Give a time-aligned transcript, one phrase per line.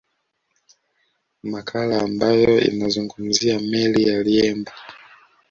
[1.43, 4.71] Makala ambayo inazungumzia meli ya Liemba